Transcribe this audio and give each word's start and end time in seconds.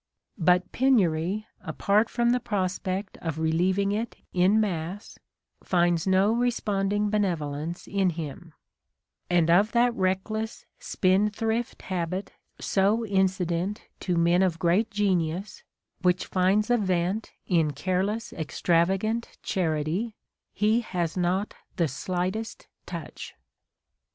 But 0.39 0.71
penury, 0.71 1.45
apart 1.61 2.09
from 2.09 2.31
the 2.31 2.39
prospect 2.39 3.19
of 3.21 3.37
relieving 3.37 3.91
it 3.91 4.15
en 4.33 4.59
masse, 4.59 5.19
finds 5.63 6.07
no 6.07 6.31
res 6.33 6.59
ponding 6.59 7.11
benevolence 7.11 7.85
in 7.85 8.09
him: 8.09 8.51
and 9.29 9.47
of 9.51 9.73
that 9.73 9.93
reck 9.93 10.27
less, 10.31 10.65
spendthrift 10.79 11.83
habit 11.83 12.31
so 12.59 13.05
incident 13.05 13.83
to 13.99 14.17
men 14.17 14.41
of 14.41 14.57
great 14.57 14.89
genius, 14.89 15.63
which 16.01 16.25
finds 16.25 16.71
a 16.71 16.77
vent 16.77 17.33
in 17.45 17.69
careless, 17.69 18.33
ex 18.33 18.59
travagant 18.59 19.25
charity, 19.43 20.15
he 20.51 20.79
has 20.81 21.15
not 21.15 21.53
the 21.75 21.87
slightest 21.87 22.65
touch. 22.87 23.35